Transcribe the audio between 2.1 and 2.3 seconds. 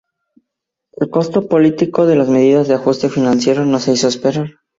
las